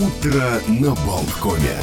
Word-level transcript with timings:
Утро 0.00 0.42
на 0.66 0.94
Болткоме. 1.04 1.76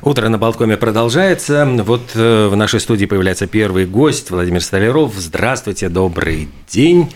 Утро 0.00 0.30
на 0.30 0.38
Болткоме 0.38 0.78
продолжается. 0.78 1.66
Вот 1.66 2.12
э, 2.14 2.48
в 2.48 2.56
нашей 2.56 2.80
студии 2.80 3.04
появляется 3.04 3.46
первый 3.46 3.84
гость 3.84 4.30
Владимир 4.30 4.62
Столяров. 4.62 5.12
Здравствуйте, 5.14 5.90
добрый 5.90 6.48
день. 6.66 7.10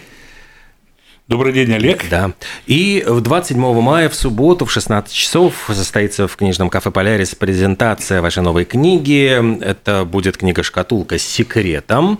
Добрый 1.26 1.54
день, 1.54 1.72
Олег. 1.72 2.04
Да. 2.10 2.32
И 2.66 3.02
27 3.08 3.58
мая 3.80 4.10
в 4.10 4.14
субботу 4.14 4.66
в 4.66 4.70
16 4.70 5.10
часов 5.10 5.54
состоится 5.72 6.28
в 6.28 6.36
книжном 6.36 6.68
кафе 6.68 6.90
«Полярис» 6.90 7.34
презентация 7.34 8.20
вашей 8.20 8.42
новой 8.42 8.66
книги. 8.66 9.64
Это 9.64 10.04
будет 10.04 10.36
книга-шкатулка 10.36 11.18
с 11.18 11.22
секретом. 11.22 12.18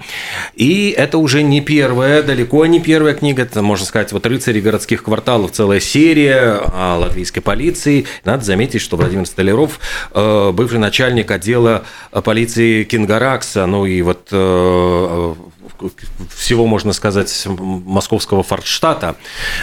И 0.54 0.88
это 0.96 1.18
уже 1.18 1.42
не 1.42 1.60
первая, 1.60 2.22
далеко 2.22 2.64
не 2.64 2.80
первая 2.80 3.12
книга. 3.12 3.42
Это, 3.42 3.60
можно 3.60 3.84
сказать, 3.84 4.10
вот 4.12 4.24
«Рыцари 4.24 4.62
городских 4.62 5.02
кварталов» 5.02 5.52
целая 5.52 5.80
серия 5.80 6.62
о 6.72 6.96
латвийской 6.96 7.42
полиции. 7.42 8.06
Надо 8.24 8.42
заметить, 8.42 8.80
что 8.80 8.96
Владимир 8.96 9.26
Столяров, 9.26 9.80
э, 10.14 10.50
бывший 10.54 10.78
начальник 10.78 11.30
отдела 11.30 11.84
полиции 12.10 12.84
Кингаракса, 12.84 13.66
ну 13.66 13.84
и 13.84 14.00
вот 14.00 14.28
э, 14.32 15.34
всего, 16.34 16.66
можно 16.66 16.92
сказать, 16.92 17.46
московского 17.46 18.42
форштата. 18.42 19.16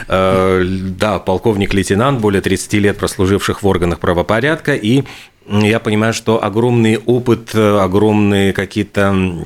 Э, 0.07 0.63
да, 0.63 1.19
полковник-лейтенант, 1.19 2.19
более 2.19 2.41
30 2.41 2.73
лет 2.73 2.97
прослуживших 2.97 3.63
в 3.63 3.67
органах 3.67 3.99
правопорядка, 3.99 4.75
и 4.75 5.03
я 5.47 5.79
понимаю, 5.79 6.13
что 6.13 6.43
огромный 6.43 6.97
опыт, 6.97 7.51
э, 7.53 7.79
огромные 7.79 8.53
какие-то 8.53 9.45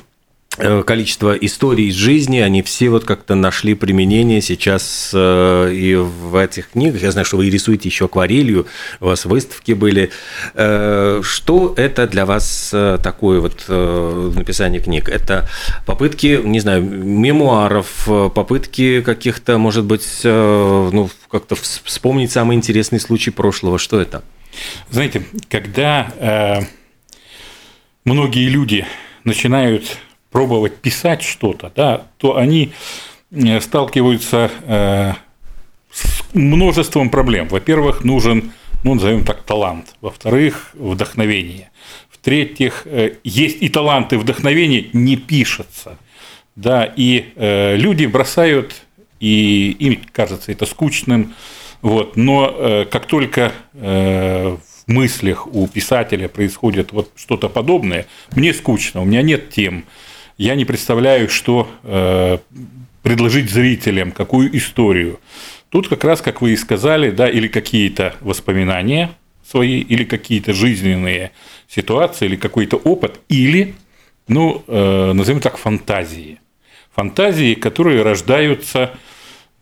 количество 0.56 1.34
историй 1.34 1.88
из 1.88 1.94
жизни, 1.94 2.38
они 2.38 2.62
все 2.62 2.88
вот 2.88 3.04
как-то 3.04 3.34
нашли 3.34 3.74
применение 3.74 4.40
сейчас 4.40 5.10
э, 5.14 5.72
и 5.72 5.94
в 5.94 6.36
этих 6.36 6.70
книгах. 6.70 7.02
Я 7.02 7.10
знаю, 7.10 7.24
что 7.24 7.36
вы 7.36 7.50
рисуете 7.50 7.88
еще 7.88 8.06
акварелью, 8.06 8.66
у 9.00 9.06
вас 9.06 9.24
выставки 9.24 9.72
были. 9.72 10.10
Э, 10.54 11.20
что 11.22 11.74
это 11.76 12.06
для 12.06 12.26
вас 12.26 12.74
такое 13.02 13.40
вот 13.40 13.64
написание 13.68 14.80
книг? 14.80 15.08
Это 15.08 15.48
попытки, 15.84 16.40
не 16.42 16.60
знаю, 16.60 16.82
мемуаров, 16.82 18.08
попытки 18.34 19.00
каких-то, 19.02 19.58
может 19.58 19.84
быть, 19.84 20.20
ну, 20.24 21.10
как-то 21.30 21.54
вспомнить 21.54 22.32
самый 22.32 22.56
интересный 22.56 23.00
случай 23.00 23.30
прошлого. 23.30 23.78
Что 23.78 24.00
это? 24.00 24.22
Знаете, 24.90 25.22
когда 25.48 26.12
э, 26.18 26.60
многие 28.04 28.48
люди 28.48 28.86
начинают 29.24 29.98
пробовать 30.36 30.76
писать 30.76 31.22
что-то, 31.22 31.72
да, 31.74 32.08
то 32.18 32.36
они 32.36 32.72
э, 33.30 33.58
сталкиваются 33.58 34.50
э, 34.66 35.12
с 35.90 36.22
множеством 36.34 37.08
проблем. 37.08 37.48
Во-первых, 37.48 38.04
нужен, 38.04 38.52
ну, 38.84 38.96
назовем 38.96 39.24
так, 39.24 39.44
талант. 39.44 39.96
Во-вторых, 40.02 40.72
вдохновение. 40.74 41.70
В-третьих, 42.10 42.82
э, 42.84 43.12
есть 43.24 43.62
и 43.62 43.70
таланты, 43.70 44.18
вдохновение 44.18 44.90
не 44.92 45.16
пишется. 45.16 45.96
Да, 46.54 46.84
и 46.84 47.32
люди 47.36 48.04
бросают, 48.04 48.74
и 49.20 49.74
им 49.78 50.02
кажется 50.12 50.52
это 50.52 50.66
скучным, 50.66 51.34
вот, 51.82 52.16
но 52.16 52.86
как 52.90 53.04
только 53.04 53.52
в 53.74 54.58
мыслях 54.86 55.46
у 55.46 55.66
писателя 55.68 56.28
происходит 56.28 56.92
вот 56.92 57.10
что-то 57.14 57.50
подобное, 57.50 58.06
мне 58.34 58.54
скучно, 58.54 59.02
у 59.02 59.04
меня 59.04 59.20
нет 59.20 59.50
тем, 59.50 59.84
я 60.38 60.54
не 60.54 60.64
представляю, 60.64 61.28
что 61.28 61.68
э, 61.82 62.38
предложить 63.02 63.50
зрителям, 63.50 64.12
какую 64.12 64.56
историю. 64.56 65.20
Тут 65.70 65.88
как 65.88 66.04
раз, 66.04 66.20
как 66.20 66.42
вы 66.42 66.52
и 66.52 66.56
сказали, 66.56 67.10
да, 67.10 67.28
или 67.28 67.48
какие-то 67.48 68.14
воспоминания 68.20 69.10
свои, 69.48 69.80
или 69.80 70.04
какие-то 70.04 70.52
жизненные 70.52 71.32
ситуации, 71.68 72.26
или 72.26 72.36
какой-то 72.36 72.76
опыт, 72.76 73.20
или, 73.28 73.74
ну, 74.28 74.64
э, 74.66 75.12
назовем 75.12 75.40
так, 75.40 75.56
фантазии. 75.56 76.40
Фантазии, 76.94 77.54
которые 77.54 78.02
рождаются, 78.02 78.92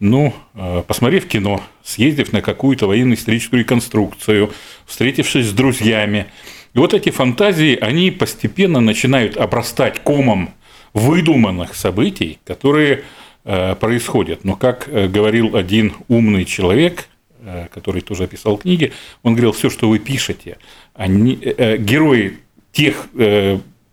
ну, 0.01 0.35
э, 0.55 0.83
посмотрев 0.87 1.27
кино, 1.27 1.63
съездив 1.83 2.33
на 2.33 2.43
какую-то 2.43 2.87
военно-историческую 2.87 3.61
реконструкцию, 3.61 4.53
встретившись 4.87 5.47
с 5.47 5.53
друзьями. 5.53 6.27
И 6.75 6.79
вот 6.79 6.95
эти 6.95 7.11
фантазии, 7.11 7.77
они 7.81 8.11
постепенно 8.11 8.81
начинают 8.81 9.37
обрастать 9.37 10.01
комом 10.01 10.55
выдуманных 10.95 11.75
событий, 11.75 12.39
которые 12.45 13.03
э, 13.45 13.75
происходят. 13.75 14.45
Но 14.45 14.57
как 14.57 14.89
э, 14.89 15.09
говорил 15.09 15.57
один 15.57 15.93
умный 16.09 16.45
человек, 16.45 17.09
э, 17.41 17.67
который 17.75 18.01
тоже 18.01 18.25
описал 18.25 18.57
книги, 18.57 18.93
он 19.23 19.35
говорил, 19.35 19.53
все, 19.53 19.69
что 19.69 19.89
вы 19.89 19.99
пишете, 19.99 20.57
они, 20.95 21.35
герои 21.35 22.39
тех 22.73 23.09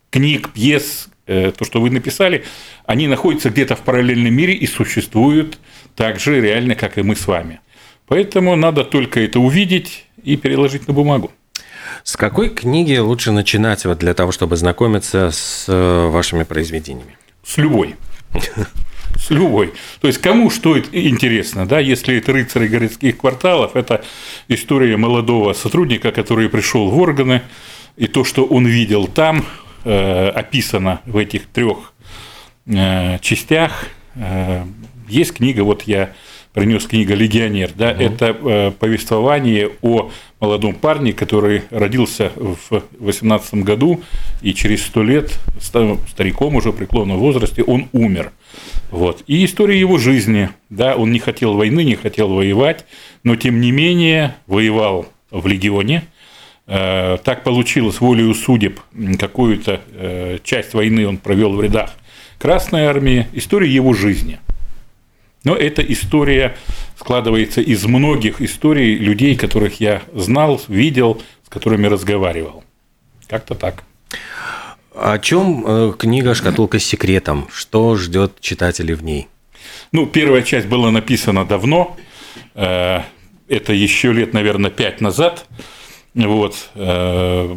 книг, 0.09 0.49
пьес, 0.53 1.09
то, 1.25 1.63
что 1.63 1.81
вы 1.81 1.89
написали, 1.89 2.43
они 2.85 3.07
находятся 3.07 3.49
где-то 3.49 3.75
в 3.75 3.81
параллельном 3.81 4.33
мире 4.33 4.53
и 4.53 4.67
существуют 4.67 5.59
так 5.95 6.19
же 6.19 6.41
реально, 6.41 6.75
как 6.75 6.97
и 6.97 7.03
мы 7.03 7.15
с 7.15 7.27
вами. 7.27 7.59
Поэтому 8.07 8.55
надо 8.55 8.83
только 8.83 9.21
это 9.21 9.39
увидеть 9.39 10.05
и 10.23 10.35
переложить 10.35 10.87
на 10.87 10.93
бумагу. 10.93 11.31
С 12.03 12.17
какой 12.17 12.49
книги 12.49 12.97
лучше 12.97 13.31
начинать 13.31 13.85
вот 13.85 13.99
для 13.99 14.13
того, 14.13 14.31
чтобы 14.31 14.55
знакомиться 14.57 15.29
с 15.31 15.65
э, 15.67 16.07
вашими 16.07 16.43
произведениями? 16.43 17.17
С 17.43 17.57
любой. 17.57 17.95
С 19.15 19.29
любой. 19.29 19.73
То 19.99 20.07
есть, 20.07 20.19
кому 20.19 20.49
что 20.49 20.79
интересно, 20.79 21.67
да, 21.67 21.79
если 21.79 22.17
это 22.17 22.31
рыцари 22.33 22.67
городских 22.67 23.17
кварталов, 23.17 23.75
это 23.75 24.03
история 24.47 24.97
молодого 24.97 25.53
сотрудника, 25.53 26.11
который 26.11 26.49
пришел 26.49 26.89
в 26.89 26.97
органы, 26.97 27.43
и 27.97 28.07
то, 28.07 28.23
что 28.23 28.45
он 28.45 28.65
видел 28.65 29.07
там, 29.07 29.45
э, 29.83 30.29
описано 30.29 31.01
в 31.05 31.17
этих 31.17 31.47
трех 31.47 31.93
э, 32.65 33.19
частях. 33.19 33.85
Есть 35.07 35.33
книга, 35.33 35.61
вот 35.61 35.83
я 35.83 36.13
принес 36.53 36.85
книга 36.85 37.13
«Легионер». 37.13 37.71
Да, 37.75 37.91
угу. 37.91 38.01
Это 38.01 38.25
э, 38.25 38.71
повествование 38.71 39.69
о 39.81 40.11
молодом 40.39 40.73
парне, 40.73 41.13
который 41.13 41.63
родился 41.69 42.31
в 42.35 42.83
18 42.99 43.55
году, 43.55 44.01
и 44.41 44.53
через 44.53 44.83
сто 44.85 45.03
лет, 45.03 45.39
стариком 45.59 46.55
уже 46.55 46.71
в 46.71 46.75
преклонном 46.75 47.19
возрасте, 47.19 47.63
он 47.63 47.87
умер. 47.91 48.31
Вот. 48.89 49.23
И 49.27 49.45
история 49.45 49.79
его 49.79 49.97
жизни. 49.97 50.49
Да, 50.69 50.95
он 50.95 51.11
не 51.11 51.19
хотел 51.19 51.53
войны, 51.53 51.83
не 51.83 51.95
хотел 51.95 52.29
воевать, 52.29 52.85
но 53.23 53.35
тем 53.35 53.61
не 53.61 53.71
менее 53.71 54.35
воевал 54.47 55.05
в 55.29 55.47
легионе. 55.47 56.03
Э, 56.67 57.17
так 57.23 57.43
получилось 57.43 58.01
волею 58.01 58.33
судеб, 58.33 58.79
какую-то 59.19 59.81
э, 59.93 60.39
часть 60.43 60.73
войны 60.73 61.07
он 61.07 61.17
провел 61.17 61.53
в 61.53 61.61
рядах 61.61 61.93
Красной 62.39 62.85
армии. 62.85 63.27
История 63.33 63.71
его 63.71 63.93
жизни– 63.93 64.39
но 65.43 65.55
эта 65.55 65.81
история 65.81 66.55
складывается 66.97 67.61
из 67.61 67.83
многих 67.85 68.41
историй 68.41 68.95
людей, 68.95 69.35
которых 69.35 69.79
я 69.79 70.03
знал, 70.13 70.61
видел, 70.67 71.21
с 71.43 71.49
которыми 71.49 71.87
разговаривал. 71.87 72.63
Как-то 73.27 73.55
так. 73.55 73.83
О 74.93 75.17
чем 75.19 75.63
э, 75.65 75.93
книга 75.97 76.35
«Шкатулка 76.35 76.77
с 76.77 76.83
секретом»? 76.83 77.47
Что 77.51 77.95
ждет 77.95 78.39
читателей 78.41 78.93
в 78.93 79.03
ней? 79.03 79.29
Ну, 79.91 80.05
первая 80.05 80.41
часть 80.41 80.67
была 80.67 80.91
написана 80.91 81.45
давно. 81.45 81.95
Э, 82.55 83.01
это 83.47 83.73
еще 83.73 84.11
лет, 84.11 84.33
наверное, 84.33 84.69
пять 84.69 85.01
назад. 85.01 85.45
Вот. 86.13 86.69
Э, 86.75 87.55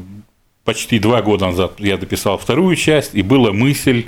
почти 0.64 0.98
два 0.98 1.22
года 1.22 1.46
назад 1.46 1.74
я 1.78 1.96
дописал 1.96 2.38
вторую 2.38 2.76
часть, 2.76 3.14
и 3.14 3.22
была 3.22 3.52
мысль 3.52 4.06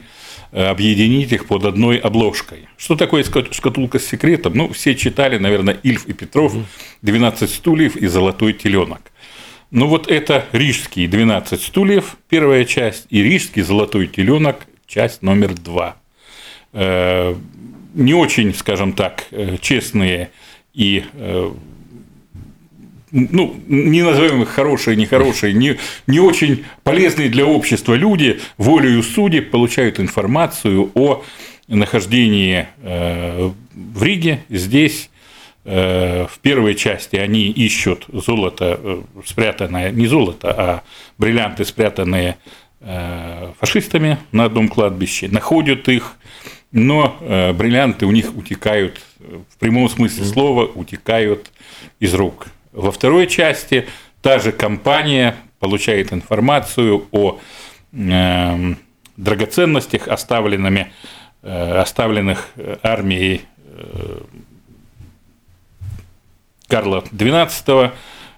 объединить 0.62 1.32
их 1.32 1.46
под 1.46 1.64
одной 1.64 1.98
обложкой. 1.98 2.68
Что 2.78 2.96
такое 2.96 3.24
шкатулка 3.24 3.98
с 3.98 4.06
секретом? 4.06 4.54
Ну, 4.54 4.72
все 4.72 4.94
читали, 4.94 5.36
наверное, 5.36 5.78
Ильф 5.82 6.06
и 6.06 6.12
Петров, 6.12 6.54
12 7.02 7.50
стульев 7.50 7.96
и 7.96 8.06
золотой 8.06 8.52
теленок. 8.54 9.12
Ну 9.70 9.88
вот 9.88 10.08
это 10.08 10.46
рижский 10.52 11.06
12 11.06 11.60
стульев, 11.60 12.16
первая 12.28 12.64
часть, 12.64 13.06
и 13.10 13.22
рижский 13.22 13.62
золотой 13.62 14.06
теленок, 14.06 14.66
часть 14.86 15.22
номер 15.22 15.54
два. 15.54 15.96
Э, 16.72 17.34
не 17.94 18.14
очень, 18.14 18.54
скажем 18.54 18.92
так, 18.92 19.26
э, 19.32 19.56
честные 19.60 20.30
и 20.72 21.04
ну, 23.12 23.56
не 23.68 24.02
назовем 24.02 24.42
их 24.42 24.48
хорошие, 24.48 24.96
нехорошие, 24.96 25.52
не, 25.52 25.76
не 26.06 26.20
очень 26.20 26.64
полезные 26.82 27.28
для 27.28 27.46
общества 27.46 27.94
люди, 27.94 28.40
волею 28.58 29.02
судеб 29.02 29.50
получают 29.50 30.00
информацию 30.00 30.90
о 30.94 31.22
нахождении 31.68 32.66
э, 32.82 33.50
в 33.74 34.02
Риге, 34.02 34.44
здесь, 34.48 35.10
э, 35.64 36.26
в 36.26 36.38
первой 36.40 36.74
части 36.74 37.16
они 37.16 37.48
ищут 37.48 38.06
золото, 38.12 38.80
э, 38.82 39.02
спрятанное, 39.24 39.90
не 39.90 40.06
золото, 40.06 40.54
а 40.56 40.82
бриллианты, 41.18 41.64
спрятанные 41.64 42.36
фашистами 43.58 44.18
на 44.30 44.44
одном 44.44 44.68
кладбище, 44.68 45.28
находят 45.28 45.88
их, 45.88 46.16
но 46.70 47.16
бриллианты 47.58 48.06
у 48.06 48.12
них 48.12 48.36
утекают, 48.36 49.00
в 49.18 49.58
прямом 49.58 49.88
смысле 49.88 50.24
слова, 50.24 50.66
утекают 50.66 51.50
из 51.98 52.14
рук. 52.14 52.46
Во 52.76 52.92
второй 52.92 53.26
части 53.26 53.88
та 54.20 54.38
же 54.38 54.52
компания 54.52 55.34
получает 55.58 56.12
информацию 56.12 57.08
о 57.10 57.40
э, 57.92 58.74
драгоценностях, 59.16 60.08
оставленными, 60.08 60.92
э, 61.42 61.78
оставленных 61.78 62.50
армией 62.82 63.40
э, 63.56 64.20
Карла 66.68 67.02
XII 67.12 67.92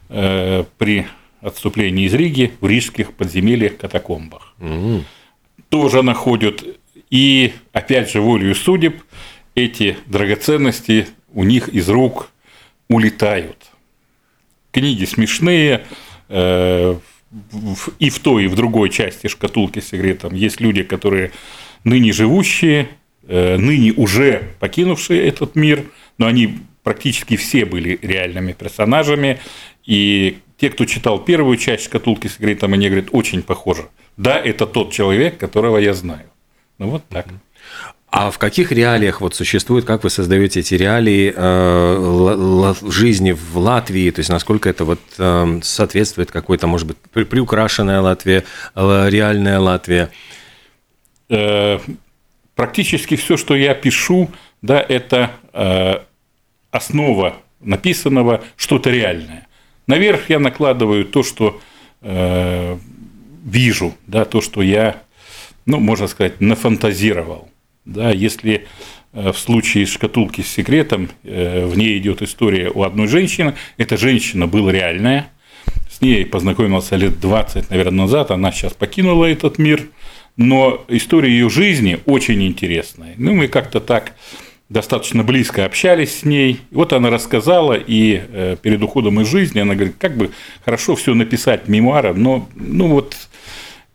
э, 0.09 0.65
при 0.79 1.07
отступлении 1.41 2.07
из 2.07 2.15
Риги 2.15 2.53
в 2.61 2.67
рижских 2.67 3.15
подземельях 3.15 3.77
катакомбах. 3.77 4.55
Угу. 4.61 5.05
Тоже 5.69 6.03
находят, 6.03 6.63
и 7.11 7.55
опять 7.73 8.11
же 8.11 8.21
волею 8.21 8.55
судеб 8.55 9.03
эти 9.57 9.97
драгоценности 10.07 11.09
у 11.33 11.43
них 11.43 11.69
из 11.69 11.89
рук 11.89 12.31
улетают. 12.89 13.73
Книги 14.71 15.05
смешные, 15.05 15.85
э, 16.29 16.99
и 17.99 18.11
в 18.11 18.19
той, 18.21 18.45
и 18.45 18.49
в 18.49 18.55
другой 18.55 18.91
части 18.91 19.27
шкатулки 19.27 19.81
с 19.81 19.89
секретом 19.89 20.35
есть 20.35 20.61
люди, 20.61 20.83
которые 20.83 21.33
ныне 21.85 22.13
живущие, 22.13 22.89
э, 23.27 23.57
ныне 23.57 23.93
уже 23.93 24.55
покинувшие 24.61 25.27
этот 25.27 25.55
мир, 25.57 25.85
но 26.17 26.27
они 26.27 26.59
практически 26.83 27.37
все 27.37 27.65
были 27.65 27.99
реальными 28.01 28.53
персонажами, 28.53 29.41
и 29.85 30.39
те, 30.59 30.71
кто 30.71 30.85
читал 30.87 31.25
первую 31.25 31.57
часть 31.57 31.85
«Шкатулки 31.85 32.27
с 32.27 32.35
секретом», 32.35 32.73
они 32.73 32.89
говорят, 32.89 33.09
очень 33.13 33.43
похоже. 33.43 33.89
Да, 34.17 34.39
это 34.39 34.67
тот 34.67 34.93
человек, 34.93 35.39
которого 35.39 35.79
я 35.79 35.95
знаю. 35.95 36.31
Ну, 36.79 36.89
вот 36.89 37.05
так. 37.09 37.27
А 38.11 38.31
в 38.31 38.39
каких 38.39 38.73
реалиях 38.73 39.21
вот 39.21 39.35
существует, 39.35 39.85
как 39.85 40.03
вы 40.03 40.09
создаете 40.09 40.61
эти 40.61 40.75
реалии 40.75 41.33
э, 41.37 42.75
жизни 42.91 43.33
в 43.33 43.59
Латвии, 43.59 44.11
то 44.11 44.21
есть 44.21 44.31
насколько 44.31 44.71
это 44.71 44.87
вот 44.87 45.01
э, 45.19 45.61
соответствует 45.63 46.31
какой-то, 46.31 46.67
может 46.67 46.87
быть, 46.87 47.29
приукрашенная 47.29 48.01
Латвия, 48.01 48.45
э, 48.75 49.07
реальная 49.11 49.61
Латвия? 49.61 50.11
Э, 51.29 51.79
практически 52.55 53.17
все, 53.17 53.37
что 53.37 53.55
я 53.55 53.75
пишу, 53.75 54.31
да, 54.63 54.81
это 54.81 55.33
э, 55.53 55.99
основа 56.71 57.37
написанного, 57.61 58.43
что-то 58.57 58.89
реальное. 58.89 59.47
Наверх 59.87 60.31
я 60.31 60.39
накладываю 60.39 61.05
то, 61.05 61.23
что 61.23 61.61
э, 62.01 62.79
вижу, 63.45 63.95
да, 64.07 64.25
то, 64.25 64.41
что 64.41 64.63
я, 64.63 65.03
ну, 65.67 65.79
можно 65.79 66.07
сказать, 66.07 66.41
нафантазировал. 66.41 67.51
Да, 67.89 68.11
если 68.11 68.67
э, 69.15 69.33
в 69.33 69.39
случае 69.39 69.87
шкатулки 69.87 70.43
с 70.43 70.49
секретом 70.49 71.09
э, 71.25 71.65
в 71.65 71.77
ней 71.77 71.97
идет 71.97 72.21
история 72.21 72.71
у 72.71 72.83
одной 72.83 73.09
женщины, 73.09 73.55
эта 73.79 73.97
женщина 73.97 74.47
была 74.47 74.71
реальная, 74.71 75.31
с 75.91 76.03
ней 76.03 76.27
познакомился 76.27 76.97
лет 76.97 77.19
20, 77.19 77.71
наверное, 77.71 78.03
назад, 78.03 78.31
она 78.31 78.53
сейчас 78.53 78.75
покинула 78.75 79.25
этот 79.25 79.57
мир, 79.57 79.87
но 80.37 80.85
история 80.89 81.31
ее 81.31 81.49
жизни 81.49 81.99
очень 82.05 82.47
интересная. 82.47 83.15
Ну, 83.17 83.35
мы 83.35 83.49
как-то 83.49 83.81
так 83.81 84.13
достаточно 84.69 85.25
близко 85.25 85.65
общались 85.65 86.21
с 86.21 86.25
ней. 86.25 86.61
Вот 86.71 86.93
она 86.93 87.09
рассказала, 87.09 87.73
и 87.73 88.21
э, 88.21 88.57
перед 88.61 88.83
уходом 88.83 89.19
из 89.23 89.29
жизни 89.29 89.61
она 89.61 89.75
говорит, 89.75 89.97
как 89.99 90.15
бы 90.15 90.31
хорошо 90.63 90.95
все 90.95 91.15
написать 91.15 91.69
мемуары, 91.69 92.13
но 92.13 92.47
ну 92.55 92.89
вот 92.89 93.17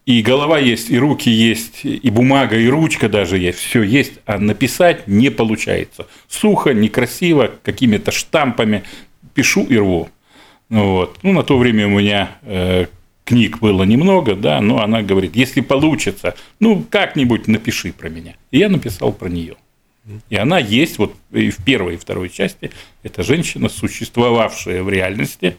и 0.05 0.21
голова 0.21 0.59
есть, 0.59 0.89
и 0.89 0.97
руки 0.97 1.29
есть, 1.29 1.85
и 1.85 2.09
бумага, 2.09 2.57
и 2.57 2.67
ручка 2.67 3.07
даже 3.07 3.37
есть, 3.37 3.59
все 3.59 3.83
есть, 3.83 4.13
а 4.25 4.37
написать 4.37 5.07
не 5.07 5.29
получается. 5.29 6.07
Сухо, 6.27 6.73
некрасиво, 6.73 7.51
какими-то 7.63 8.11
штампами 8.11 8.83
пишу 9.33 9.63
и 9.63 9.77
рву. 9.77 10.09
Вот. 10.69 11.19
Ну, 11.23 11.31
на 11.31 11.43
то 11.43 11.57
время 11.57 11.87
у 11.87 11.91
меня 11.91 12.31
э, 12.41 12.87
книг 13.23 13.59
было 13.59 13.83
немного, 13.83 14.35
да, 14.35 14.59
но 14.59 14.81
она 14.81 15.01
говорит, 15.03 15.35
если 15.35 15.61
получится, 15.61 16.35
ну, 16.59 16.85
как-нибудь 16.89 17.47
напиши 17.47 17.93
про 17.93 18.09
меня. 18.09 18.35
И 18.51 18.57
я 18.57 18.69
написал 18.69 19.13
про 19.13 19.29
нее. 19.29 19.55
И 20.29 20.35
она 20.35 20.59
есть 20.59 20.97
вот 20.97 21.15
и 21.31 21.49
в 21.49 21.63
первой 21.63 21.93
и 21.93 21.97
второй 21.97 22.29
части. 22.29 22.71
Это 23.03 23.23
женщина, 23.23 23.69
существовавшая 23.69 24.83
в 24.83 24.89
реальности, 24.89 25.55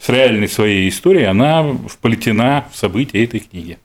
с 0.00 0.08
реальной 0.08 0.48
своей 0.48 0.88
историей, 0.88 1.24
она 1.24 1.62
вплетена 1.88 2.66
в 2.72 2.76
события 2.76 3.24
этой 3.24 3.40
книги. 3.40 3.78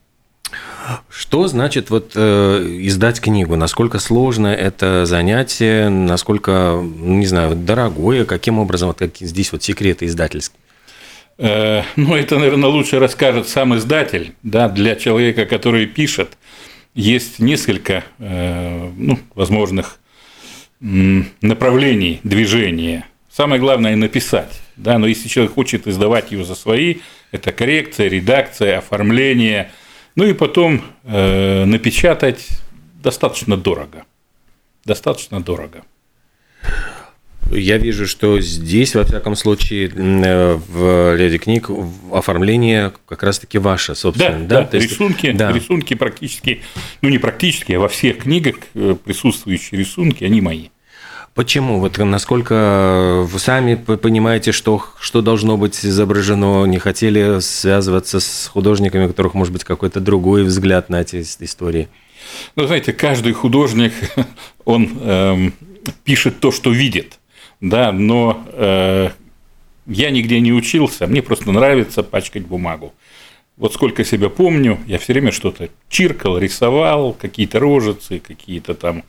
Что 1.09 1.47
значит 1.47 1.89
вот 1.89 2.11
э, 2.15 2.77
издать 2.81 3.21
книгу? 3.21 3.55
Насколько 3.55 3.99
сложно 3.99 4.47
это 4.47 5.05
занятие? 5.05 5.89
Насколько, 5.89 6.81
не 6.83 7.25
знаю, 7.25 7.55
дорогое? 7.55 8.25
Каким 8.25 8.59
образом 8.59 8.89
вот 8.89 8.97
как 8.97 9.17
здесь 9.17 9.51
вот 9.51 9.63
секреты 9.63 10.05
издательские? 10.05 10.59
Э, 11.37 11.83
ну, 11.95 12.15
это, 12.15 12.37
наверное, 12.37 12.69
лучше 12.69 12.99
расскажет 12.99 13.47
сам 13.47 13.75
издатель, 13.77 14.33
да, 14.43 14.67
для 14.67 14.95
человека, 14.95 15.45
который 15.45 15.85
пишет 15.85 16.37
есть 16.93 17.39
несколько 17.39 18.03
э, 18.19 18.91
ну, 18.95 19.19
возможных 19.35 19.99
направлений 20.79 22.19
движения. 22.23 23.05
Самое 23.31 23.59
главное– 23.59 23.95
написать. 23.95 24.62
Да? 24.75 24.97
Но 24.97 25.07
если 25.07 25.27
человек 25.27 25.53
хочет 25.53 25.87
издавать 25.87 26.31
его 26.31 26.43
за 26.43 26.55
свои, 26.55 26.97
это 27.31 27.51
коррекция, 27.51 28.07
редакция, 28.07 28.77
оформление, 28.77 29.71
ну 30.15 30.25
и 30.25 30.33
потом 30.33 30.83
э, 31.03 31.65
напечатать 31.65 32.47
достаточно 33.01 33.57
дорого. 33.57 34.05
Достаточно 34.85 35.41
дорого. 35.41 35.83
Я 37.51 37.77
вижу, 37.77 38.07
что 38.07 38.39
здесь, 38.39 38.95
во 38.95 39.03
всяком 39.03 39.35
случае, 39.35 39.89
э, 39.89 40.55
в 40.55 41.15
ряде 41.15 41.37
книг 41.37 41.69
оформление 42.11 42.93
как 43.07 43.23
раз-таки 43.23 43.57
ваше, 43.57 43.95
собственно. 43.95 44.47
Да, 44.47 44.61
да, 44.61 44.69
да? 44.71 44.77
рисунки, 44.77 45.27
есть, 45.27 45.37
да. 45.37 45.51
рисунки 45.51 45.93
практически, 45.93 46.61
ну 47.01 47.09
не 47.09 47.17
практически, 47.17 47.73
а 47.73 47.79
во 47.79 47.89
всех 47.89 48.19
книгах 48.19 48.55
э, 48.73 48.95
присутствующие 49.03 49.79
рисунки, 49.79 50.23
они 50.23 50.41
мои. 50.41 50.69
Почему? 51.33 51.79
Вот 51.79 51.97
насколько 51.97 53.23
вы 53.25 53.39
сами 53.39 53.75
понимаете, 53.75 54.51
что, 54.51 54.83
что 54.99 55.21
должно 55.21 55.57
быть 55.57 55.83
изображено, 55.83 56.65
не 56.65 56.77
хотели 56.77 57.39
связываться 57.39 58.19
с 58.19 58.47
художниками, 58.47 59.05
у 59.05 59.07
которых 59.07 59.33
может 59.33 59.51
быть 59.51 59.63
какой-то 59.63 59.99
другой 59.99 60.43
взгляд 60.43 60.89
на 60.89 61.01
эти 61.01 61.21
истории? 61.21 61.87
Ну, 62.55 62.67
знаете, 62.67 62.93
каждый 62.93 63.33
художник, 63.33 63.93
он 64.65 64.97
эм, 65.01 65.53
пишет 66.03 66.39
то, 66.39 66.51
что 66.51 66.71
видит 66.71 67.19
да, 67.63 67.93
но 67.93 68.45
э, 68.51 69.09
я 69.87 70.11
нигде 70.11 70.41
не 70.41 70.51
учился, 70.51 71.07
мне 71.07 71.21
просто 71.21 71.51
нравится 71.51 72.03
пачкать 72.03 72.45
бумагу. 72.45 72.93
Вот 73.55 73.73
сколько 73.73 74.03
себя 74.03 74.29
помню, 74.29 74.79
я 74.85 74.97
все 74.97 75.13
время 75.13 75.31
что-то 75.31 75.69
чиркал, 75.87 76.37
рисовал, 76.37 77.13
какие-то 77.13 77.59
рожицы, 77.59 78.19
какие-то 78.19 78.73
там 78.73 79.03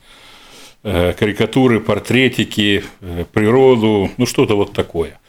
карикатуры, 1.17 1.79
портретики, 1.79 2.83
э, 3.01 3.25
природу, 3.33 4.11
ну 4.17 4.25
что-то 4.27 4.55
вот 4.55 4.73
такое. 4.73 5.19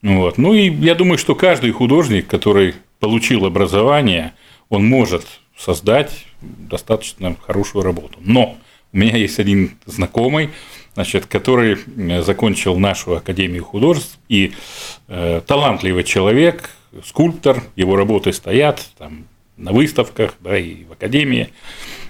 Вот. 0.00 0.38
Ну 0.38 0.54
и 0.54 0.70
я 0.70 0.94
думаю, 0.94 1.18
что 1.18 1.34
каждый 1.34 1.72
художник, 1.72 2.28
который 2.28 2.74
получил 3.00 3.44
образование, 3.44 4.32
он 4.68 4.84
может 4.84 5.26
создать 5.56 6.26
достаточно 6.40 7.36
хорошую 7.46 7.82
работу. 7.84 8.18
Но 8.20 8.56
у 8.92 8.96
меня 8.96 9.16
есть 9.16 9.40
один 9.40 9.76
знакомый, 9.86 10.50
значит, 10.94 11.26
который 11.26 11.78
э, 11.78 12.22
закончил 12.22 12.78
нашу 12.78 13.16
Академию 13.16 13.64
художеств, 13.64 14.20
и 14.28 14.52
э, 15.08 15.40
талантливый 15.46 16.04
человек, 16.04 16.70
скульптор, 17.04 17.62
его 17.74 17.96
работы 17.96 18.32
стоят 18.32 18.88
там, 18.98 19.26
на 19.56 19.72
выставках, 19.72 20.34
да, 20.40 20.56
и 20.56 20.84
в 20.84 20.92
Академии. 20.92 21.48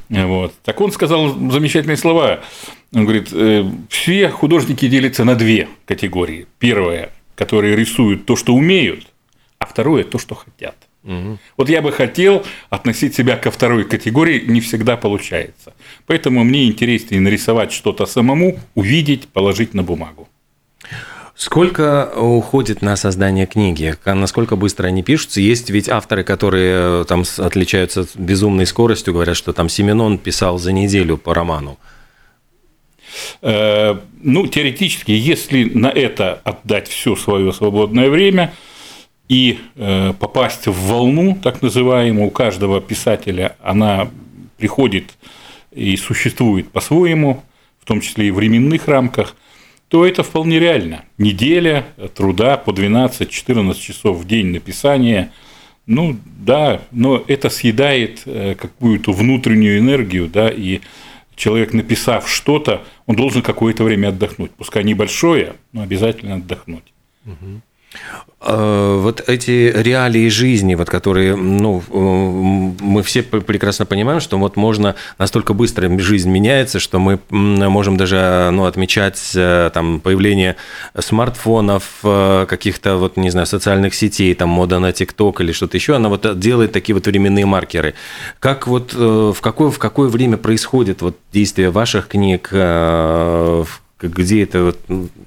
Вот. 0.08 0.52
Так 0.62 0.80
он 0.80 0.92
сказал 0.92 1.28
замечательные 1.50 1.96
слова. 1.96 2.40
Он 2.94 3.04
говорит, 3.04 3.28
э, 3.32 3.64
все 3.88 4.28
художники 4.28 4.86
делятся 4.88 5.24
на 5.24 5.34
две 5.34 5.68
категории. 5.86 6.46
Первое, 6.58 7.10
которые 7.34 7.74
рисуют 7.74 8.26
то, 8.26 8.36
что 8.36 8.54
умеют, 8.54 9.06
а 9.58 9.66
второе– 9.66 10.04
то, 10.04 10.18
что 10.18 10.34
хотят. 10.34 10.76
Угу. 11.04 11.38
Вот 11.56 11.68
я 11.68 11.82
бы 11.82 11.90
хотел 11.90 12.44
относить 12.70 13.14
себя 13.14 13.36
ко 13.36 13.50
второй 13.50 13.84
категории, 13.84 14.44
не 14.46 14.60
всегда 14.60 14.96
получается. 14.96 15.74
Поэтому 16.06 16.44
мне 16.44 16.66
интереснее 16.66 17.20
нарисовать 17.20 17.72
что-то 17.72 18.06
самому, 18.06 18.58
увидеть, 18.74 19.28
положить 19.28 19.74
на 19.74 19.82
бумагу. 19.82 20.28
Сколько 21.34 22.12
уходит 22.14 22.82
на 22.82 22.94
создание 22.94 23.46
книги? 23.46 23.94
Насколько 24.04 24.54
быстро 24.54 24.86
они 24.86 25.02
пишутся? 25.02 25.40
Есть 25.40 25.70
ведь 25.70 25.88
авторы, 25.88 26.24
которые 26.24 27.02
э, 27.02 27.04
там 27.08 27.24
отличаются 27.38 28.06
безумной 28.14 28.66
скоростью, 28.66 29.14
говорят, 29.14 29.36
что 29.36 29.52
там 29.52 29.68
Семенон 29.68 30.18
писал 30.18 30.58
за 30.58 30.72
неделю 30.72 31.16
по 31.16 31.34
роману. 31.34 31.78
Э, 33.42 33.96
ну, 34.22 34.46
теоретически, 34.46 35.12
если 35.12 35.64
на 35.64 35.88
это 35.88 36.40
отдать 36.44 36.88
все 36.88 37.16
свое 37.16 37.52
свободное 37.52 38.10
время– 38.10 38.52
и 39.32 39.58
э, 39.76 40.12
попасть 40.18 40.66
в 40.66 40.88
волну, 40.88 41.38
так 41.42 41.62
называемую, 41.62 42.26
у 42.26 42.30
каждого 42.30 42.82
писателя 42.82 43.56
она 43.62 44.10
приходит 44.58 45.14
и 45.70 45.96
существует 45.96 46.70
по-своему, 46.70 47.42
в 47.80 47.86
том 47.86 48.02
числе 48.02 48.28
и 48.28 48.30
в 48.30 48.34
временных 48.34 48.88
рамках, 48.88 49.34
то 49.88 50.04
это 50.06 50.22
вполне 50.22 50.58
реально. 50.58 51.06
Неделя 51.16 51.86
труда 52.14 52.58
по 52.58 52.72
12-14 52.72 53.80
часов 53.80 54.18
в 54.18 54.26
день 54.26 54.48
написания, 54.48 55.32
ну 55.86 56.18
да, 56.24 56.82
но 56.90 57.24
это 57.26 57.48
съедает 57.48 58.24
э, 58.26 58.54
какую-то 58.54 59.12
внутреннюю 59.12 59.78
энергию, 59.78 60.28
да, 60.28 60.50
и 60.50 60.80
человек, 61.34 61.72
написав 61.72 62.28
что-то, 62.28 62.82
он 63.06 63.16
должен 63.16 63.42
какое-то 63.42 63.84
время 63.84 64.08
отдохнуть. 64.08 64.50
Пускай 64.52 64.84
небольшое, 64.84 65.54
но 65.72 65.82
обязательно 65.82 66.36
отдохнуть. 66.36 66.92
Угу. 67.26 67.60
Э, 68.44 68.98
вот 69.00 69.22
эти 69.28 69.72
реалии 69.72 70.28
жизни, 70.28 70.74
вот 70.74 70.90
которые, 70.90 71.36
ну, 71.36 71.80
э, 71.88 72.82
мы 72.84 73.02
все 73.04 73.22
прекрасно 73.22 73.86
понимаем, 73.86 74.20
что 74.20 74.36
вот 74.36 74.56
можно 74.56 74.96
настолько 75.16 75.54
быстро 75.54 75.96
жизнь 76.00 76.28
меняется, 76.28 76.80
что 76.80 76.98
мы 76.98 77.20
можем 77.30 77.96
даже, 77.96 78.50
ну, 78.52 78.64
отмечать 78.64 79.32
э, 79.36 79.70
там 79.72 80.00
появление 80.00 80.56
смартфонов, 80.98 82.00
каких-то 82.02 82.96
вот, 82.96 83.16
не 83.16 83.30
знаю, 83.30 83.46
социальных 83.46 83.94
сетей, 83.94 84.34
там 84.34 84.48
мода 84.48 84.80
на 84.80 84.92
ТикТок 84.92 85.40
или 85.40 85.52
что-то 85.52 85.76
еще, 85.76 85.94
она 85.94 86.08
вот 86.08 86.38
делает 86.38 86.72
такие 86.72 86.94
вот 86.94 87.06
временные 87.06 87.46
маркеры. 87.46 87.94
Как 88.40 88.66
вот 88.66 88.92
в 88.92 89.36
какое, 89.40 89.70
в 89.70 89.78
какое 89.78 90.08
время 90.08 90.36
происходит 90.36 91.00
вот 91.02 91.16
действие 91.32 91.70
ваших 91.70 92.08
книг, 92.08 92.48
где 94.02 94.42
это, 94.42 94.74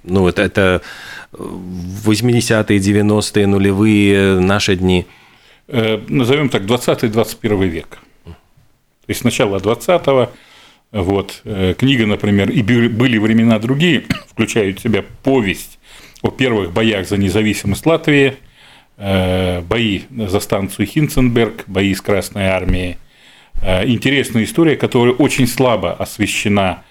ну, 0.04 0.28
это, 0.28 0.42
это 0.42 0.82
80-е, 1.38 2.80
90-е, 2.80 3.48
нулевые, 3.48 4.40
наши 4.40 4.76
дни? 4.76 5.06
Э, 5.68 6.00
назовем 6.08 6.50
так, 6.50 6.64
20-21 6.64 7.68
век. 7.68 8.00
То 8.26 9.10
есть 9.10 9.24
начало 9.24 9.58
20-го, 9.58 10.32
вот, 10.92 11.42
э, 11.44 11.74
книга, 11.78 12.06
например, 12.06 12.50
«И 12.50 12.62
были 12.62 13.18
времена 13.18 13.60
другие», 13.60 14.04
включают 14.30 14.80
в 14.80 14.84
себя 14.84 15.04
повесть 15.24 15.80
о 16.22 16.30
первых 16.30 16.72
боях 16.72 17.08
за 17.08 17.18
независимость 17.18 17.86
Латвии, 17.86 18.36
э, 18.98 19.62
бои 19.62 20.02
за 20.10 20.40
станцию 20.40 20.88
Хинценберг, 20.88 21.64
бои 21.68 21.94
с 21.94 22.02
Красной 22.02 22.48
Армией. 22.48 22.98
Интересная 23.62 24.44
история, 24.44 24.76
которая 24.76 25.16
очень 25.16 25.48
слабо 25.48 25.94
освещена 25.94 26.84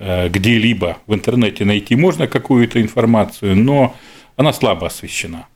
где-либо 0.00 0.96
в 1.06 1.14
интернете 1.14 1.66
найти 1.66 1.94
можно 1.94 2.26
какую-то 2.26 2.80
информацию, 2.80 3.54
но 3.54 3.94
она 4.36 4.54
слабо 4.54 4.86
освещена. 4.86 5.46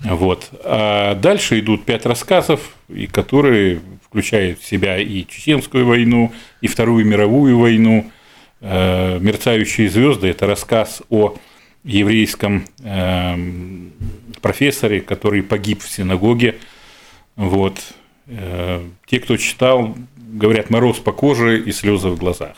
Вот. 0.00 0.50
А 0.64 1.14
дальше 1.14 1.60
идут 1.60 1.84
пять 1.84 2.06
рассказов, 2.06 2.74
и 2.88 3.06
которые 3.06 3.80
включают 4.04 4.60
в 4.60 4.66
себя 4.66 4.98
и 4.98 5.26
Чеченскую 5.26 5.86
войну, 5.86 6.32
и 6.60 6.66
Вторую 6.66 7.04
мировую 7.06 7.58
войну. 7.58 8.10
Э, 8.60 9.18
«Мерцающие 9.18 9.88
звезды»– 9.88 10.28
это 10.28 10.46
рассказ 10.46 11.02
о 11.10 11.36
еврейском 11.84 12.64
эм, 12.82 13.92
профессоре, 14.42 15.00
который 15.00 15.42
погиб 15.42 15.82
в 15.82 15.88
синагоге. 15.88 16.58
Вот. 17.36 17.78
Э, 18.26 18.84
те, 19.06 19.20
кто 19.20 19.36
читал, 19.36 19.94
говорят, 20.16 20.70
мороз 20.70 20.98
по 20.98 21.12
коже 21.12 21.62
и 21.62 21.72
слезы 21.72 22.08
в 22.08 22.18
глазах. 22.18 22.56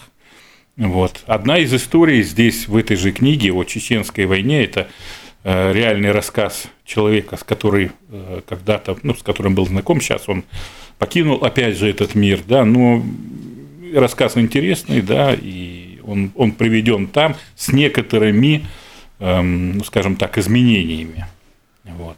Вот. 0.77 1.23
Одна 1.27 1.59
из 1.59 1.73
историй 1.75 2.23
здесь, 2.23 2.67
в 2.67 2.77
этой 2.77 2.97
же 2.97 3.13
книге 3.13 3.53
о 3.53 3.65
чеченской 3.65 4.25
войне, 4.25 4.65
это 4.65 4.89
э, 5.45 5.73
реальный 5.73 6.13
рассказ 6.13 6.65
человека, 6.85 7.37
с 7.37 7.45
который 7.45 7.93
э, 8.09 8.41
когда-то, 8.49 8.97
ну, 9.03 9.15
с 9.15 9.23
которым 9.23 9.55
был 9.55 9.67
знаком, 9.67 10.01
сейчас 10.01 10.29
он 10.29 10.45
покинул 10.99 11.45
опять 11.45 11.77
же 11.77 11.89
этот 11.91 12.15
мир, 12.15 12.41
да, 12.47 12.65
но 12.65 13.05
рассказ 13.95 14.37
интересный, 14.39 15.03
да, 15.03 15.35
и 15.35 15.99
он, 16.05 16.33
он 16.35 16.53
приведен 16.53 17.07
там 17.07 17.37
с 17.55 17.73
некоторыми, 17.73 18.67
эм, 19.19 19.79
ну, 19.79 19.85
скажем 19.85 20.17
так, 20.17 20.39
изменениями. 20.39 21.27
Вот. 21.85 22.17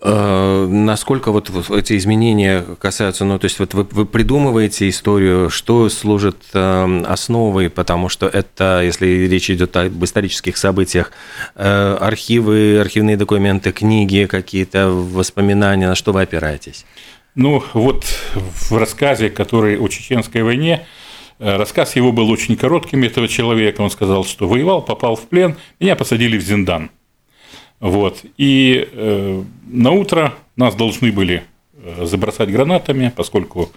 Э, 0.00 0.66
насколько 0.70 1.32
вот 1.32 1.50
эти 1.70 1.96
изменения 1.96 2.64
касаются, 2.78 3.24
ну, 3.24 3.36
то 3.38 3.46
есть 3.46 3.58
вот 3.58 3.74
вы, 3.74 3.82
вы 3.82 4.06
придумываете 4.06 4.88
историю, 4.88 5.50
что 5.50 5.88
служит 5.88 6.36
э, 6.54 7.02
основой, 7.04 7.68
потому 7.68 8.08
что 8.08 8.28
это, 8.28 8.82
если 8.84 9.26
речь 9.26 9.50
идет 9.50 9.76
об 9.76 10.04
исторических 10.04 10.56
событиях, 10.56 11.10
э, 11.56 11.96
архивы, 12.00 12.78
архивные 12.80 13.16
документы, 13.16 13.72
книги, 13.72 14.28
какие-то 14.30 14.88
воспоминания, 14.88 15.88
на 15.88 15.96
что 15.96 16.12
вы 16.12 16.22
опираетесь? 16.22 16.86
Ну, 17.34 17.64
вот 17.72 18.04
в 18.34 18.76
рассказе, 18.76 19.30
который 19.30 19.80
о 19.80 19.88
чеченской 19.88 20.42
войне, 20.42 20.86
рассказ 21.40 21.96
его 21.96 22.12
был 22.12 22.30
очень 22.30 22.56
коротким, 22.56 23.02
этого 23.02 23.26
человека, 23.26 23.80
он 23.80 23.90
сказал, 23.90 24.24
что 24.24 24.46
воевал, 24.48 24.82
попал 24.82 25.16
в 25.16 25.22
плен, 25.22 25.56
меня 25.80 25.96
посадили 25.96 26.36
в 26.38 26.42
Зиндан. 26.42 26.90
Вот. 27.80 28.24
И 28.36 28.88
э, 28.90 29.42
на 29.66 29.90
утро 29.92 30.34
нас 30.56 30.74
должны 30.74 31.12
были 31.12 31.44
э, 31.74 32.06
забросать 32.06 32.50
гранатами, 32.50 33.12
поскольку 33.14 33.70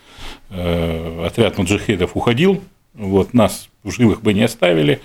э, 0.50 1.26
отряд 1.26 1.58
маджахедов 1.58 2.12
уходил, 2.16 2.62
вот, 2.94 3.34
нас 3.34 3.70
в 3.84 3.92
живых 3.92 4.22
бы 4.22 4.34
не 4.34 4.44
оставили. 4.44 5.02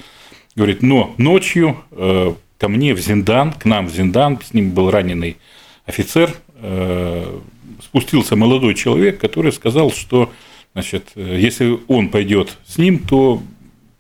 Говорит, 0.55 0.83
но 0.83 1.15
ночью 1.19 1.77
э, 1.93 2.35
ко 2.59 2.69
мне 2.69 2.95
в 2.95 2.99
Зиндан, 2.99 3.53
к 3.53 3.65
нам 3.65 3.87
в 3.87 3.93
Зиндан, 3.93 4.41
с 4.43 4.55
ним 4.55 4.71
был 4.71 4.91
раненый 4.91 5.37
офицер, 5.85 6.35
э, 6.57 7.39
спустился 7.83 8.37
молодой 8.37 8.75
человек, 8.75 9.19
который 9.21 9.53
сказал, 9.53 9.91
что 9.93 10.33
значит, 10.73 11.11
э, 11.15 11.39
если 11.39 11.79
он 11.89 12.09
пойдет 12.09 12.57
с 12.67 12.79
ним, 12.79 13.01
то 13.01 13.43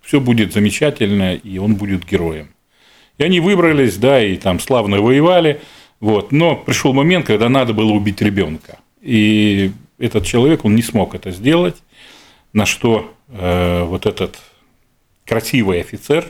все 0.00 0.20
будет 0.20 0.52
замечательно, 0.52 1.34
и 1.34 1.58
он 1.58 1.74
будет 1.74 2.06
героем. 2.06 2.48
И 3.18 3.25
они 3.25 3.40
выбрались, 3.40 3.96
да, 3.96 4.23
и 4.23 4.37
там 4.37 4.61
славно 4.61 5.00
воевали. 5.00 5.61
Вот. 6.00 6.32
Но 6.32 6.56
пришел 6.56 6.92
момент, 6.92 7.26
когда 7.26 7.49
надо 7.49 7.73
было 7.73 7.92
убить 7.92 8.20
ребенка. 8.20 8.78
И 9.00 9.73
этот 9.99 10.26
человек, 10.26 10.64
он 10.64 10.75
не 10.75 10.82
смог 10.82 11.14
это 11.14 11.30
сделать, 11.30 11.76
на 12.52 12.66
что 12.66 13.14
э, 13.28 13.85
вот 13.85 14.06
этот 14.06 14.38
красивый 15.25 15.80
офицер 15.80 16.26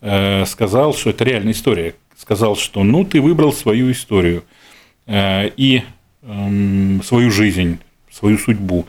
э, 0.00 0.44
сказал, 0.46 0.94
что 0.94 1.10
это 1.10 1.24
реальная 1.24 1.52
история. 1.52 1.94
Сказал, 2.16 2.56
что 2.56 2.82
ну 2.84 3.04
ты 3.04 3.20
выбрал 3.20 3.52
свою 3.52 3.90
историю 3.92 4.44
э, 5.06 5.50
и 5.56 5.82
э, 6.22 7.00
свою 7.04 7.30
жизнь, 7.30 7.78
свою 8.10 8.38
судьбу. 8.38 8.86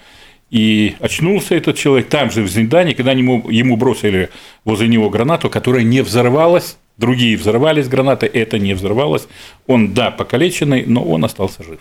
И 0.52 0.96
очнулся 1.00 1.56
этот 1.56 1.78
человек 1.78 2.08
там 2.08 2.32
же 2.32 2.44
в 2.44 2.48
Зиндане, 2.48 2.94
когда 2.94 3.12
ему, 3.12 3.50
ему 3.50 3.78
бросили 3.78 4.30
возле 4.64 4.88
него 4.88 5.10
гранату, 5.10 5.50
которая 5.50 5.84
не 5.84 6.02
взорвалась, 6.02 6.78
Другие 6.98 7.38
взорвались 7.38 7.88
гранаты, 7.88 8.26
это 8.26 8.58
не 8.58 8.74
взорвалось. 8.74 9.28
Он, 9.68 9.94
да, 9.94 10.12
покалеченный, 10.12 10.86
но 10.86 11.04
он 11.04 11.26
остался 11.26 11.64
жив. 11.64 11.80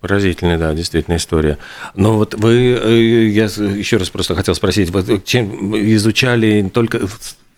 Поразительная, 0.00 0.58
да, 0.58 0.74
действительно 0.74 1.16
история. 1.16 1.58
Но 1.94 2.16
вот 2.16 2.34
вы, 2.34 2.78
э, 2.80 3.26
я 3.28 3.44
еще 3.44 3.98
раз 3.98 4.10
просто 4.10 4.34
хотел 4.34 4.54
спросить, 4.54 4.90
вот 4.90 5.24
чем 5.24 5.76
изучали 5.76 6.68
только 6.72 7.00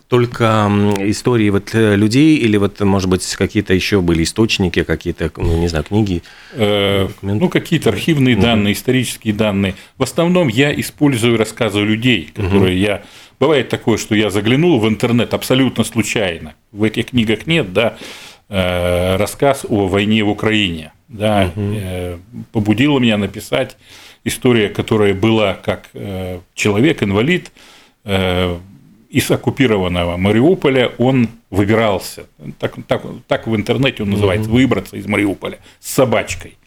только 0.08 0.70
истории 1.00 1.48
вот 1.48 1.74
э, 1.74 1.96
людей 1.96 2.36
или 2.36 2.56
вот, 2.56 2.78
может 2.80 3.08
быть, 3.08 3.26
какие-то 3.36 3.72
еще 3.72 4.00
были 4.00 4.22
источники, 4.22 4.82
какие-то, 4.82 5.32
ну, 5.36 5.58
не 5.58 5.68
знаю, 5.68 5.84
книги? 5.84 6.22
Э, 6.52 7.08
ну, 7.22 7.48
какие-то 7.48 7.88
архивные 7.88 8.36
данные, 8.36 8.74
исторические 8.74 9.34
данные. 9.34 9.74
В 9.96 10.02
основном 10.02 10.48
я 10.48 10.78
использую 10.78 11.38
рассказы 11.38 11.80
людей, 11.80 12.30
которые 12.34 12.80
я 12.80 13.02
Бывает 13.40 13.68
такое, 13.68 13.98
что 13.98 14.14
я 14.14 14.30
заглянул 14.30 14.78
в 14.80 14.88
интернет 14.88 15.34
абсолютно 15.34 15.84
случайно. 15.84 16.54
В 16.72 16.82
этих 16.84 17.06
книгах 17.06 17.46
нет, 17.46 17.72
да, 17.72 17.96
э, 18.48 19.16
рассказ 19.16 19.66
о 19.68 19.88
войне 19.88 20.22
в 20.24 20.28
Украине. 20.28 20.92
Да, 21.08 21.52
угу. 21.54 22.20
побудило 22.52 22.98
меня 22.98 23.18
написать 23.18 23.76
история, 24.24 24.68
которая 24.68 25.14
была 25.14 25.54
как 25.54 25.88
э, 25.92 26.40
человек-инвалид 26.54 27.52
из 29.14 29.30
оккупированного 29.30 30.16
Мариуполя, 30.16 30.92
он 30.98 31.28
выбирался, 31.48 32.26
так, 32.58 32.74
так, 32.88 33.02
так 33.28 33.46
в 33.46 33.54
интернете 33.54 34.02
он 34.02 34.10
называется, 34.10 34.48
угу. 34.50 34.58
выбраться 34.58 34.96
из 34.96 35.06
Мариуполя 35.06 35.60
с 35.78 35.92
собачкой. 35.92 36.58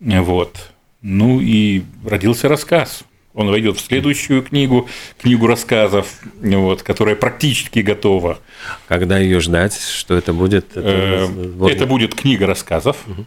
Вот. 0.00 0.72
Ну 1.02 1.40
и 1.40 1.82
родился 2.04 2.48
рассказ. 2.48 3.04
Он 3.34 3.48
войдет 3.48 3.76
в 3.76 3.80
следующую 3.80 4.42
книгу, 4.42 4.88
книгу 5.20 5.48
рассказов, 5.48 6.20
вот, 6.40 6.84
которая 6.84 7.16
практически 7.16 7.80
готова. 7.80 8.38
Когда 8.86 9.18
ее 9.18 9.40
ждать, 9.40 9.76
что 9.76 10.14
это 10.14 10.32
будет? 10.32 10.76
Это, 10.76 11.26
вот. 11.28 11.70
это 11.70 11.86
будет 11.86 12.14
книга 12.14 12.46
рассказов. 12.46 12.96
Угу. 13.08 13.26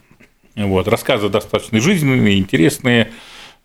Вот, 0.66 0.88
рассказы 0.88 1.28
достаточно 1.28 1.78
жизненные, 1.78 2.38
интересные, 2.38 3.12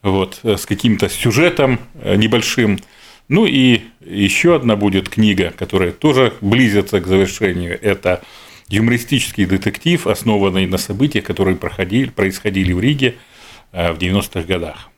вот, 0.02 0.42
с 0.44 0.66
каким-то 0.66 1.08
сюжетом 1.10 1.80
э, 2.02 2.16
небольшим. 2.18 2.80
Ну 3.30 3.46
и 3.46 3.82
еще 4.02 4.56
одна 4.56 4.76
будет 4.76 5.08
книга, 5.08 5.54
которая 5.58 5.94
тоже 5.94 6.34
близится 6.42 7.00
к 7.00 7.08
завершению. 7.08 7.80
Это 7.82 8.22
юмористический 8.68 9.46
детектив, 9.46 10.06
основанный 10.08 10.68
на 10.68 10.78
событиях, 10.78 11.24
которые 11.24 11.56
проходили, 11.56 12.10
происходили 12.10 12.74
в 12.74 12.82
Риге 12.82 13.16
э, 13.72 13.94
в 13.94 13.98
90-х 13.98 14.42
годах. 14.42 14.90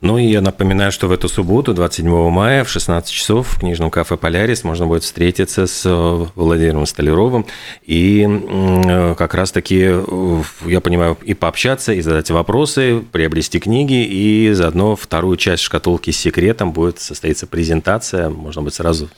Ну 0.00 0.18
и 0.18 0.26
я 0.26 0.40
напоминаю, 0.40 0.92
что 0.92 1.08
в 1.08 1.12
эту 1.12 1.28
субботу, 1.28 1.72
27 1.72 2.30
мая, 2.30 2.64
в 2.64 2.68
16 2.68 3.10
часов 3.10 3.48
в 3.48 3.60
книжном 3.60 3.90
кафе 3.90 4.16
«Полярис» 4.16 4.62
можно 4.64 4.86
будет 4.86 5.04
встретиться 5.04 5.66
с 5.66 5.82
э, 5.86 6.26
Владимиром 6.34 6.84
Столяровым 6.86 7.46
и 7.84 8.26
э, 8.28 9.14
как 9.16 9.34
раз-таки, 9.34 9.84
э, 9.88 10.42
я 10.66 10.80
понимаю, 10.80 11.16
и 11.24 11.34
пообщаться, 11.34 11.92
и 11.92 12.00
задать 12.02 12.30
вопросы, 12.30 13.02
приобрести 13.10 13.58
книги, 13.58 14.04
и 14.04 14.52
заодно 14.52 14.96
вторую 14.96 15.36
часть 15.38 15.62
шкатулки 15.62 16.10
с 16.10 16.18
секретом 16.18 16.72
будет 16.72 17.00
состоится 17.00 17.46
презентация, 17.46 18.28
можно 18.28 18.62
быть 18.62 18.74
сразу 18.74 19.08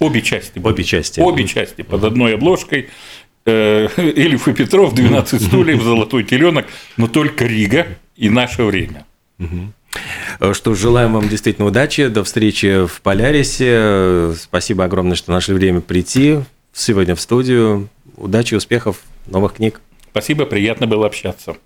Обе 0.00 0.20
части. 0.20 0.60
Обе 0.64 0.82
части. 0.82 1.20
Обе 1.20 1.46
части 1.46 1.82
под 1.82 2.02
одной 2.02 2.34
обложкой. 2.34 2.88
Ильф 3.46 4.48
и 4.48 4.52
Петров, 4.52 4.94
12 4.94 5.40
стульев, 5.40 5.80
золотой 5.84 6.24
теленок, 6.24 6.66
но 6.96 7.06
только 7.06 7.44
Рига 7.44 7.86
и 8.16 8.28
наше 8.28 8.64
время. 8.64 9.06
Угу. 9.38 10.52
Что 10.54 10.74
желаем 10.74 11.14
вам 11.14 11.28
действительно 11.28 11.66
удачи, 11.66 12.08
до 12.08 12.24
встречи 12.24 12.86
в 12.86 13.00
Полярисе. 13.00 14.34
Спасибо 14.38 14.84
огромное, 14.84 15.16
что 15.16 15.32
нашли 15.32 15.54
время 15.54 15.80
прийти 15.80 16.40
сегодня 16.72 17.14
в 17.14 17.20
студию. 17.20 17.88
Удачи, 18.16 18.54
успехов, 18.54 19.00
новых 19.26 19.54
книг. 19.54 19.80
Спасибо, 20.10 20.44
приятно 20.46 20.86
было 20.86 21.06
общаться. 21.06 21.56